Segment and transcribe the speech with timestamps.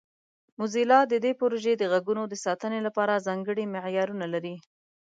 [0.57, 4.55] موزیلا د دې پروژې د غږونو د ساتنې لپاره ځانګړي معیارونه لري.